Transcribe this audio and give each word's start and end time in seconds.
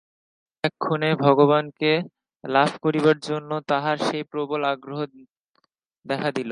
এক্ষণে 0.63 1.09
ভগবানকে 1.19 1.91
লাভ 2.43 2.69
করিবার 2.83 3.17
জন্য 3.21 3.51
তাঁহার 3.67 3.97
সেই 4.07 4.23
প্রবল 4.31 4.61
আগ্রহ 4.65 4.99
দেখা 6.05 6.29
দিল। 6.29 6.39